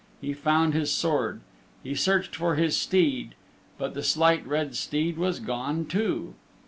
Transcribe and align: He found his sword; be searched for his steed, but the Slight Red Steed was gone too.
He 0.19 0.33
found 0.33 0.73
his 0.73 0.91
sword; 0.91 1.41
be 1.83 1.93
searched 1.93 2.35
for 2.35 2.55
his 2.55 2.75
steed, 2.75 3.35
but 3.77 3.93
the 3.93 4.01
Slight 4.01 4.43
Red 4.47 4.75
Steed 4.75 5.15
was 5.15 5.39
gone 5.39 5.85
too. 5.85 6.33